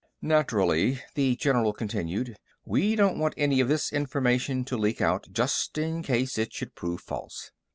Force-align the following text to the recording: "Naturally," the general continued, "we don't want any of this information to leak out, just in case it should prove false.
"Naturally," 0.23 0.99
the 1.13 1.35
general 1.35 1.73
continued, 1.73 2.35
"we 2.65 2.95
don't 2.95 3.19
want 3.19 3.35
any 3.37 3.59
of 3.59 3.67
this 3.67 3.93
information 3.93 4.65
to 4.65 4.75
leak 4.75 4.99
out, 4.99 5.27
just 5.31 5.77
in 5.77 6.01
case 6.01 6.39
it 6.39 6.51
should 6.51 6.73
prove 6.73 7.01
false. 7.01 7.51